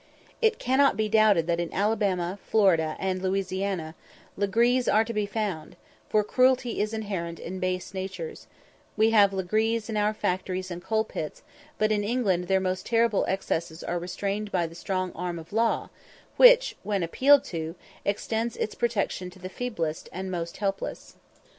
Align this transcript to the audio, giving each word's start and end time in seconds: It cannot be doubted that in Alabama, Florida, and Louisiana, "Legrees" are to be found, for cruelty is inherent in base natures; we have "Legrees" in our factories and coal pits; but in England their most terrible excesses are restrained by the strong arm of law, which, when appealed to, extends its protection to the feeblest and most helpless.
It 0.41 0.57
cannot 0.57 0.97
be 0.97 1.07
doubted 1.07 1.45
that 1.45 1.59
in 1.59 1.71
Alabama, 1.71 2.39
Florida, 2.43 2.95
and 2.99 3.21
Louisiana, 3.21 3.93
"Legrees" 4.35 4.87
are 4.91 5.05
to 5.05 5.13
be 5.13 5.27
found, 5.27 5.75
for 6.09 6.23
cruelty 6.23 6.81
is 6.81 6.91
inherent 6.91 7.37
in 7.37 7.59
base 7.59 7.93
natures; 7.93 8.47
we 8.97 9.11
have 9.11 9.31
"Legrees" 9.31 9.89
in 9.91 9.97
our 9.97 10.11
factories 10.11 10.71
and 10.71 10.83
coal 10.83 11.03
pits; 11.03 11.43
but 11.77 11.91
in 11.91 12.03
England 12.03 12.45
their 12.47 12.59
most 12.59 12.87
terrible 12.87 13.25
excesses 13.25 13.83
are 13.83 13.99
restrained 13.99 14.51
by 14.51 14.65
the 14.65 14.73
strong 14.73 15.11
arm 15.13 15.37
of 15.37 15.53
law, 15.53 15.89
which, 16.35 16.75
when 16.81 17.03
appealed 17.03 17.43
to, 17.43 17.75
extends 18.03 18.57
its 18.57 18.73
protection 18.73 19.29
to 19.29 19.37
the 19.37 19.49
feeblest 19.49 20.09
and 20.11 20.31
most 20.31 20.57
helpless. 20.57 21.15